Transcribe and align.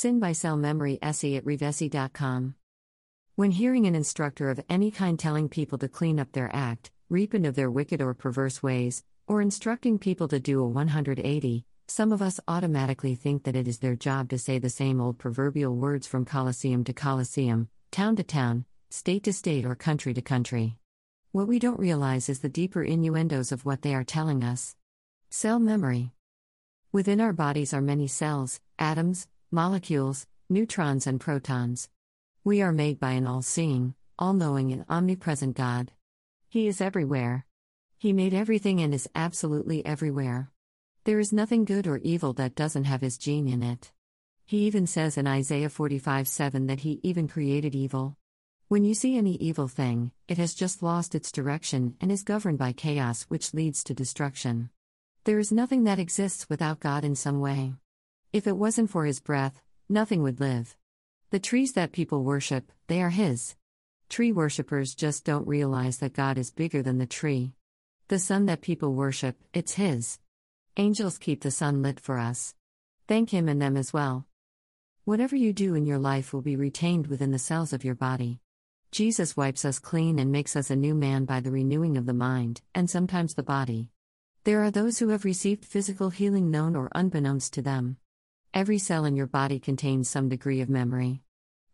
Sin 0.00 0.18
by 0.18 0.32
Cell 0.32 0.56
Memory 0.56 0.98
Essay 1.02 1.36
at 1.36 1.44
Revesi.com. 1.44 2.54
When 3.36 3.50
hearing 3.50 3.84
an 3.84 3.94
instructor 3.94 4.48
of 4.48 4.64
any 4.66 4.90
kind 4.90 5.18
telling 5.18 5.50
people 5.50 5.76
to 5.76 5.88
clean 5.88 6.18
up 6.18 6.32
their 6.32 6.48
act, 6.56 6.90
repent 7.10 7.44
of 7.44 7.54
their 7.54 7.70
wicked 7.70 8.00
or 8.00 8.14
perverse 8.14 8.62
ways, 8.62 9.04
or 9.26 9.42
instructing 9.42 9.98
people 9.98 10.26
to 10.28 10.40
do 10.40 10.62
a 10.62 10.66
180, 10.66 11.66
some 11.86 12.12
of 12.12 12.22
us 12.22 12.40
automatically 12.48 13.14
think 13.14 13.44
that 13.44 13.54
it 13.54 13.68
is 13.68 13.80
their 13.80 13.94
job 13.94 14.30
to 14.30 14.38
say 14.38 14.58
the 14.58 14.70
same 14.70 15.02
old 15.02 15.18
proverbial 15.18 15.76
words 15.76 16.06
from 16.06 16.24
Colosseum 16.24 16.82
to 16.84 16.94
Colosseum, 16.94 17.68
town 17.90 18.16
to 18.16 18.22
town, 18.22 18.64
state 18.88 19.24
to 19.24 19.34
state, 19.34 19.66
or 19.66 19.74
country 19.74 20.14
to 20.14 20.22
country. 20.22 20.78
What 21.32 21.46
we 21.46 21.58
don't 21.58 21.78
realize 21.78 22.30
is 22.30 22.38
the 22.38 22.48
deeper 22.48 22.82
innuendos 22.82 23.52
of 23.52 23.66
what 23.66 23.82
they 23.82 23.94
are 23.94 24.02
telling 24.02 24.44
us. 24.44 24.76
Cell 25.28 25.58
memory. 25.58 26.12
Within 26.90 27.20
our 27.20 27.34
bodies 27.34 27.74
are 27.74 27.82
many 27.82 28.06
cells, 28.06 28.62
atoms, 28.78 29.28
molecules, 29.52 30.26
neutrons, 30.48 31.06
and 31.06 31.20
protons. 31.20 31.88
We 32.44 32.62
are 32.62 32.72
made 32.72 33.00
by 33.00 33.12
an 33.12 33.26
all 33.26 33.42
seeing, 33.42 33.94
all 34.18 34.32
knowing, 34.32 34.72
and 34.72 34.84
omnipresent 34.88 35.56
God. 35.56 35.90
He 36.48 36.68
is 36.68 36.80
everywhere. 36.80 37.46
He 37.98 38.12
made 38.12 38.32
everything 38.32 38.80
and 38.80 38.94
is 38.94 39.08
absolutely 39.14 39.84
everywhere. 39.84 40.50
There 41.04 41.18
is 41.18 41.32
nothing 41.32 41.64
good 41.64 41.88
or 41.88 41.98
evil 41.98 42.32
that 42.34 42.54
doesn't 42.54 42.84
have 42.84 43.00
his 43.00 43.18
gene 43.18 43.48
in 43.48 43.62
it. 43.62 43.90
He 44.46 44.66
even 44.66 44.86
says 44.86 45.18
in 45.18 45.26
Isaiah 45.26 45.68
45 45.68 46.28
7 46.28 46.66
that 46.68 46.80
he 46.80 47.00
even 47.02 47.26
created 47.26 47.74
evil. 47.74 48.16
When 48.68 48.84
you 48.84 48.94
see 48.94 49.16
any 49.16 49.34
evil 49.34 49.66
thing, 49.66 50.12
it 50.28 50.38
has 50.38 50.54
just 50.54 50.80
lost 50.80 51.16
its 51.16 51.32
direction 51.32 51.96
and 52.00 52.12
is 52.12 52.22
governed 52.22 52.58
by 52.58 52.72
chaos, 52.72 53.24
which 53.24 53.52
leads 53.52 53.82
to 53.84 53.94
destruction. 53.94 54.70
There 55.24 55.40
is 55.40 55.50
nothing 55.50 55.84
that 55.84 55.98
exists 55.98 56.48
without 56.48 56.78
God 56.78 57.04
in 57.04 57.16
some 57.16 57.40
way. 57.40 57.74
If 58.32 58.46
it 58.46 58.56
wasn't 58.56 58.90
for 58.90 59.06
His 59.06 59.18
breath, 59.18 59.60
nothing 59.88 60.22
would 60.22 60.38
live. 60.38 60.76
The 61.30 61.40
trees 61.40 61.72
that 61.72 61.90
people 61.90 62.22
worship, 62.22 62.70
they 62.86 63.02
are 63.02 63.10
His. 63.10 63.56
Tree 64.08 64.30
worshippers 64.30 64.94
just 64.94 65.24
don't 65.24 65.48
realize 65.48 65.98
that 65.98 66.12
God 66.12 66.38
is 66.38 66.52
bigger 66.52 66.80
than 66.80 66.98
the 66.98 67.06
tree. 67.06 67.54
The 68.06 68.20
sun 68.20 68.46
that 68.46 68.60
people 68.60 68.94
worship, 68.94 69.36
it's 69.52 69.74
His. 69.74 70.20
Angels 70.76 71.18
keep 71.18 71.42
the 71.42 71.50
sun 71.50 71.82
lit 71.82 71.98
for 71.98 72.18
us. 72.18 72.54
Thank 73.08 73.30
Him 73.30 73.48
and 73.48 73.60
them 73.60 73.76
as 73.76 73.92
well. 73.92 74.26
Whatever 75.04 75.34
you 75.34 75.52
do 75.52 75.74
in 75.74 75.84
your 75.84 75.98
life 75.98 76.32
will 76.32 76.42
be 76.42 76.54
retained 76.54 77.08
within 77.08 77.32
the 77.32 77.38
cells 77.38 77.72
of 77.72 77.84
your 77.84 77.96
body. 77.96 78.38
Jesus 78.92 79.36
wipes 79.36 79.64
us 79.64 79.80
clean 79.80 80.20
and 80.20 80.30
makes 80.30 80.54
us 80.54 80.70
a 80.70 80.76
new 80.76 80.94
man 80.94 81.24
by 81.24 81.40
the 81.40 81.50
renewing 81.50 81.96
of 81.96 82.06
the 82.06 82.12
mind, 82.12 82.60
and 82.76 82.88
sometimes 82.88 83.34
the 83.34 83.42
body. 83.42 83.90
There 84.44 84.62
are 84.62 84.70
those 84.70 84.98
who 84.98 85.08
have 85.08 85.24
received 85.24 85.64
physical 85.64 86.10
healing 86.10 86.50
known 86.50 86.76
or 86.76 86.90
unbeknownst 86.94 87.52
to 87.54 87.62
them. 87.62 87.96
Every 88.52 88.78
cell 88.78 89.04
in 89.04 89.14
your 89.14 89.28
body 89.28 89.60
contains 89.60 90.10
some 90.10 90.28
degree 90.28 90.60
of 90.60 90.68
memory. 90.68 91.22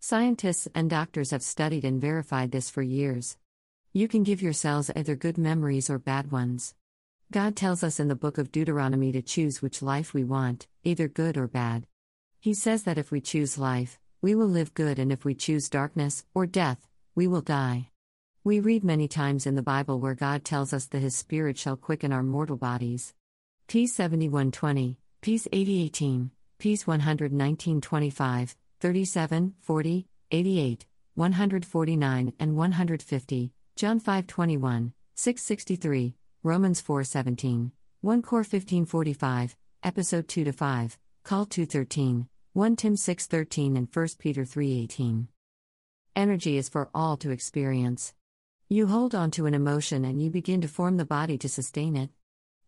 Scientists 0.00 0.66
and 0.74 0.90
doctors 0.90 1.30
have 1.30 1.42
studied 1.42 1.84
and 1.84 2.00
verified 2.00 2.50
this 2.50 2.68
for 2.68 2.82
years. 2.82 3.36
You 3.92 4.08
can 4.08 4.24
give 4.24 4.42
your 4.42 4.52
cells 4.52 4.90
either 4.96 5.14
good 5.14 5.38
memories 5.38 5.88
or 5.88 6.00
bad 6.00 6.32
ones. 6.32 6.74
God 7.30 7.54
tells 7.54 7.84
us 7.84 8.00
in 8.00 8.08
the 8.08 8.16
book 8.16 8.38
of 8.38 8.50
Deuteronomy 8.50 9.12
to 9.12 9.22
choose 9.22 9.62
which 9.62 9.82
life 9.82 10.12
we 10.12 10.24
want, 10.24 10.66
either 10.82 11.06
good 11.06 11.36
or 11.36 11.46
bad. 11.46 11.86
He 12.40 12.54
says 12.54 12.82
that 12.82 12.98
if 12.98 13.12
we 13.12 13.20
choose 13.20 13.56
life, 13.56 14.00
we 14.20 14.34
will 14.34 14.48
live 14.48 14.74
good, 14.74 14.98
and 14.98 15.12
if 15.12 15.24
we 15.24 15.36
choose 15.36 15.70
darkness 15.70 16.24
or 16.34 16.44
death, 16.44 16.88
we 17.14 17.28
will 17.28 17.40
die. 17.40 17.90
We 18.42 18.58
read 18.58 18.82
many 18.82 19.06
times 19.06 19.46
in 19.46 19.54
the 19.54 19.62
Bible 19.62 20.00
where 20.00 20.14
God 20.14 20.44
tells 20.44 20.72
us 20.72 20.86
that 20.86 21.02
His 21.02 21.14
Spirit 21.14 21.56
shall 21.56 21.76
quicken 21.76 22.12
our 22.12 22.24
mortal 22.24 22.56
bodies. 22.56 23.14
Peace 23.68 23.94
7120, 23.94 24.98
Peace 25.20 25.46
8018, 25.52 26.32
Peace 26.64 26.86
11925, 26.86 28.56
37, 28.80 29.54
40, 29.60 30.08
88, 30.30 30.86
149, 31.14 32.32
and 32.40 32.56
150, 32.56 33.52
John 33.76 34.00
521, 34.00 34.94
663, 35.14 36.14
Romans 36.42 36.80
417, 36.80 37.70
1 38.00 38.22
Cor 38.22 38.38
1545, 38.38 39.56
Episode 39.82 40.26
2 40.26 40.52
5, 40.52 40.98
Call 41.22 41.44
213, 41.44 42.28
1 42.54 42.76
Tim 42.76 42.96
613, 42.96 43.76
and 43.76 43.88
1 43.92 44.08
Peter 44.18 44.46
318. 44.46 45.28
Energy 46.16 46.56
is 46.56 46.70
for 46.70 46.88
all 46.94 47.18
to 47.18 47.30
experience. 47.30 48.14
You 48.70 48.86
hold 48.86 49.14
on 49.14 49.30
to 49.32 49.44
an 49.44 49.52
emotion 49.52 50.06
and 50.06 50.22
you 50.22 50.30
begin 50.30 50.62
to 50.62 50.68
form 50.68 50.96
the 50.96 51.04
body 51.04 51.36
to 51.36 51.48
sustain 51.50 51.94
it. 51.94 52.08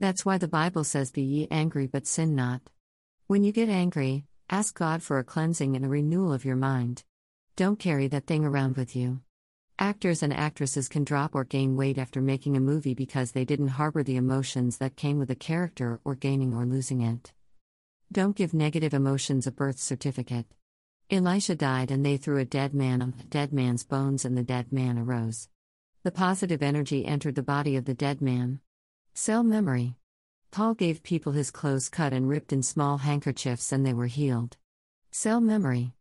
That's 0.00 0.24
why 0.24 0.38
the 0.38 0.48
Bible 0.48 0.84
says, 0.84 1.10
Be 1.10 1.20
ye 1.20 1.48
angry, 1.50 1.86
but 1.86 2.06
sin 2.06 2.34
not. 2.34 2.62
When 3.32 3.44
you 3.44 3.52
get 3.52 3.70
angry, 3.70 4.26
ask 4.50 4.78
God 4.78 5.02
for 5.02 5.18
a 5.18 5.24
cleansing 5.24 5.74
and 5.74 5.86
a 5.86 5.88
renewal 5.88 6.34
of 6.34 6.44
your 6.44 6.54
mind. 6.54 7.02
Don't 7.56 7.78
carry 7.78 8.06
that 8.08 8.26
thing 8.26 8.44
around 8.44 8.76
with 8.76 8.94
you. 8.94 9.22
Actors 9.78 10.22
and 10.22 10.34
actresses 10.34 10.86
can 10.86 11.02
drop 11.02 11.34
or 11.34 11.44
gain 11.44 11.74
weight 11.74 11.96
after 11.96 12.20
making 12.20 12.58
a 12.58 12.60
movie 12.60 12.92
because 12.92 13.32
they 13.32 13.46
didn't 13.46 13.68
harbor 13.68 14.02
the 14.02 14.16
emotions 14.18 14.76
that 14.76 14.96
came 14.96 15.18
with 15.18 15.28
the 15.28 15.34
character 15.34 15.98
or 16.04 16.14
gaining 16.14 16.52
or 16.52 16.66
losing 16.66 17.00
it. 17.00 17.32
Don't 18.12 18.36
give 18.36 18.52
negative 18.52 18.92
emotions 18.92 19.46
a 19.46 19.50
birth 19.50 19.78
certificate. 19.78 20.44
Elisha 21.10 21.54
died 21.54 21.90
and 21.90 22.04
they 22.04 22.18
threw 22.18 22.36
a 22.36 22.44
dead 22.44 22.74
man 22.74 23.00
on 23.00 23.14
the 23.16 23.24
dead 23.24 23.50
man's 23.50 23.82
bones 23.82 24.26
and 24.26 24.36
the 24.36 24.42
dead 24.42 24.70
man 24.70 24.98
arose. 24.98 25.48
The 26.02 26.12
positive 26.12 26.62
energy 26.62 27.06
entered 27.06 27.36
the 27.36 27.42
body 27.42 27.76
of 27.76 27.86
the 27.86 27.94
dead 27.94 28.20
man. 28.20 28.60
Cell 29.14 29.42
memory. 29.42 29.96
Paul 30.52 30.74
gave 30.74 31.02
people 31.02 31.32
his 31.32 31.50
clothes 31.50 31.88
cut 31.88 32.12
and 32.12 32.28
ripped 32.28 32.52
in 32.52 32.62
small 32.62 32.98
handkerchiefs 32.98 33.72
and 33.72 33.86
they 33.86 33.94
were 33.94 34.06
healed. 34.06 34.58
Cell 35.10 35.40
memory. 35.40 35.94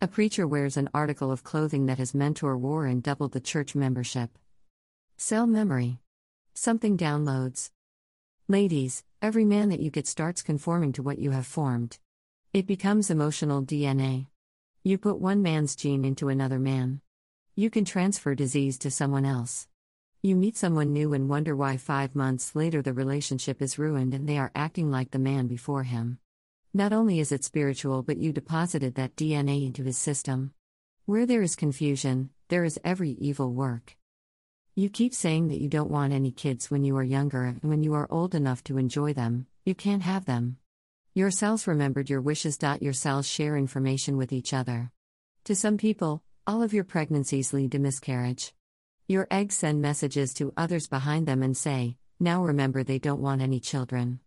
A 0.00 0.08
preacher 0.08 0.44
wears 0.44 0.76
an 0.76 0.90
article 0.92 1.30
of 1.30 1.44
clothing 1.44 1.86
that 1.86 1.98
his 1.98 2.12
mentor 2.12 2.58
wore 2.58 2.86
and 2.86 3.00
doubled 3.00 3.30
the 3.30 3.38
church 3.38 3.76
membership. 3.76 4.36
Cell 5.16 5.46
memory. 5.46 6.00
Something 6.52 6.98
downloads. 6.98 7.70
Ladies, 8.48 9.04
every 9.22 9.44
man 9.44 9.68
that 9.68 9.78
you 9.78 9.88
get 9.88 10.08
starts 10.08 10.42
conforming 10.42 10.90
to 10.94 11.02
what 11.04 11.20
you 11.20 11.30
have 11.30 11.46
formed. 11.46 12.00
It 12.52 12.66
becomes 12.66 13.08
emotional 13.08 13.62
DNA. 13.62 14.26
You 14.82 14.98
put 14.98 15.20
one 15.20 15.42
man's 15.42 15.76
gene 15.76 16.04
into 16.04 16.28
another 16.28 16.58
man. 16.58 17.02
You 17.54 17.70
can 17.70 17.84
transfer 17.84 18.34
disease 18.34 18.78
to 18.78 18.90
someone 18.90 19.24
else. 19.24 19.68
You 20.24 20.36
meet 20.36 20.56
someone 20.56 20.92
new 20.92 21.14
and 21.14 21.28
wonder 21.28 21.56
why 21.56 21.76
five 21.76 22.14
months 22.14 22.54
later 22.54 22.80
the 22.80 22.92
relationship 22.92 23.60
is 23.60 23.76
ruined 23.76 24.14
and 24.14 24.28
they 24.28 24.38
are 24.38 24.52
acting 24.54 24.88
like 24.88 25.10
the 25.10 25.18
man 25.18 25.48
before 25.48 25.82
him. 25.82 26.18
Not 26.72 26.92
only 26.92 27.18
is 27.18 27.32
it 27.32 27.42
spiritual, 27.42 28.04
but 28.04 28.18
you 28.18 28.32
deposited 28.32 28.94
that 28.94 29.16
DNA 29.16 29.66
into 29.66 29.82
his 29.82 29.98
system. 29.98 30.52
Where 31.06 31.26
there 31.26 31.42
is 31.42 31.56
confusion, 31.56 32.30
there 32.46 32.62
is 32.62 32.78
every 32.84 33.10
evil 33.10 33.52
work. 33.52 33.96
You 34.76 34.90
keep 34.90 35.12
saying 35.12 35.48
that 35.48 35.60
you 35.60 35.68
don't 35.68 35.90
want 35.90 36.12
any 36.12 36.30
kids 36.30 36.70
when 36.70 36.84
you 36.84 36.96
are 36.98 37.02
younger, 37.02 37.42
and 37.42 37.60
when 37.64 37.82
you 37.82 37.94
are 37.94 38.06
old 38.08 38.36
enough 38.36 38.62
to 38.64 38.78
enjoy 38.78 39.12
them, 39.14 39.48
you 39.64 39.74
can't 39.74 40.04
have 40.04 40.26
them. 40.26 40.58
Your 41.14 41.32
cells 41.32 41.66
remembered 41.66 42.08
your 42.08 42.20
wishes. 42.20 42.56
Your 42.80 42.92
cells 42.92 43.26
share 43.26 43.56
information 43.56 44.16
with 44.16 44.32
each 44.32 44.54
other. 44.54 44.92
To 45.46 45.56
some 45.56 45.78
people, 45.78 46.22
all 46.46 46.62
of 46.62 46.72
your 46.72 46.84
pregnancies 46.84 47.52
lead 47.52 47.72
to 47.72 47.80
miscarriage. 47.80 48.54
Your 49.08 49.26
eggs 49.30 49.56
send 49.56 49.82
messages 49.82 50.32
to 50.34 50.52
others 50.56 50.86
behind 50.86 51.26
them 51.26 51.42
and 51.42 51.56
say, 51.56 51.96
Now 52.20 52.44
remember 52.44 52.84
they 52.84 53.00
don't 53.00 53.20
want 53.20 53.42
any 53.42 53.58
children. 53.58 54.20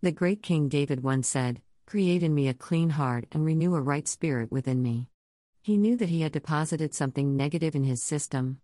The 0.00 0.10
great 0.10 0.42
King 0.42 0.68
David 0.68 1.04
once 1.04 1.28
said, 1.28 1.62
Create 1.86 2.22
in 2.24 2.34
me 2.34 2.48
a 2.48 2.54
clean 2.54 2.90
heart 2.90 3.26
and 3.30 3.44
renew 3.44 3.76
a 3.76 3.80
right 3.80 4.08
spirit 4.08 4.50
within 4.50 4.82
me. 4.82 5.08
He 5.62 5.76
knew 5.76 5.96
that 5.98 6.08
he 6.08 6.22
had 6.22 6.32
deposited 6.32 6.94
something 6.94 7.36
negative 7.36 7.76
in 7.76 7.84
his 7.84 8.02
system. 8.02 8.60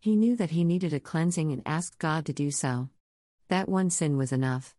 He 0.00 0.16
knew 0.16 0.36
that 0.36 0.50
he 0.50 0.64
needed 0.64 0.94
a 0.94 1.00
cleansing 1.00 1.52
and 1.52 1.62
asked 1.66 1.98
God 1.98 2.24
to 2.26 2.32
do 2.32 2.50
so. 2.50 2.88
That 3.48 3.68
one 3.68 3.90
sin 3.90 4.16
was 4.16 4.32
enough. 4.32 4.74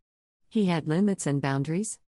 He 0.48 0.66
had 0.66 0.88
limits 0.88 1.28
and 1.28 1.40
boundaries. 1.40 2.00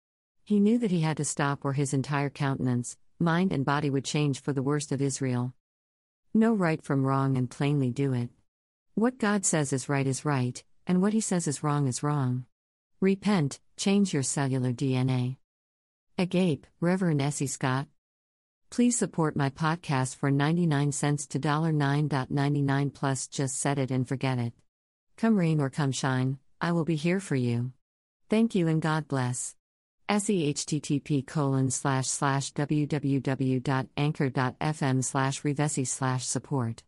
He 0.42 0.58
knew 0.58 0.78
that 0.78 0.90
he 0.90 1.00
had 1.00 1.18
to 1.18 1.24
stop 1.26 1.64
or 1.64 1.74
his 1.74 1.92
entire 1.92 2.30
countenance, 2.30 2.96
mind 3.18 3.52
and 3.52 3.64
body 3.64 3.90
would 3.90 4.06
change 4.06 4.40
for 4.40 4.54
the 4.54 4.62
worst 4.62 4.92
of 4.92 5.02
Israel. 5.02 5.52
Know 6.32 6.54
right 6.54 6.80
from 6.80 7.04
wrong 7.04 7.36
and 7.36 7.50
plainly 7.50 7.90
do 7.90 8.12
it. 8.12 8.28
What 8.94 9.18
God 9.18 9.44
says 9.44 9.72
is 9.72 9.88
right 9.88 10.06
is 10.06 10.24
right, 10.24 10.62
and 10.86 11.02
what 11.02 11.12
He 11.12 11.20
says 11.20 11.48
is 11.48 11.64
wrong 11.64 11.88
is 11.88 12.04
wrong. 12.04 12.44
Repent, 13.00 13.58
change 13.76 14.14
your 14.14 14.22
cellular 14.22 14.72
DNA. 14.72 15.38
Agape, 16.16 16.68
Reverend 16.80 17.20
Essie 17.20 17.48
Scott. 17.48 17.88
Please 18.70 18.96
support 18.96 19.34
my 19.34 19.50
podcast 19.50 20.14
for 20.14 20.30
99 20.30 20.92
cents 20.92 21.26
to 21.26 21.40
$9.99 21.40 22.94
plus 22.94 23.26
just 23.26 23.58
set 23.58 23.80
it 23.80 23.90
and 23.90 24.06
forget 24.06 24.38
it. 24.38 24.52
Come 25.16 25.36
rain 25.36 25.60
or 25.60 25.68
come 25.68 25.90
shine, 25.90 26.38
I 26.60 26.70
will 26.70 26.84
be 26.84 26.94
here 26.94 27.18
for 27.18 27.34
you. 27.34 27.72
Thank 28.28 28.54
you 28.54 28.68
and 28.68 28.80
God 28.80 29.08
bless 29.08 29.56
sehttp 30.10 31.24
colon 31.24 31.70
slash 31.70 32.08
slash 32.08 32.52
www.anchor.fm 32.52 35.04
slash 35.04 35.42
revesi 35.42 35.86
slash 35.86 36.26
support 36.26 36.82